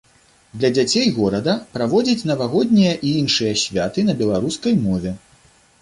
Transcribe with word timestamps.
Для 0.61 0.69
дзяцей 0.77 1.11
горада 1.17 1.53
праводзіць 1.77 2.27
навагоднія 2.31 2.97
і 3.11 3.15
іншыя 3.21 3.53
святы 3.65 3.99
на 4.13 4.21
беларускай 4.25 4.73
мове. 4.89 5.19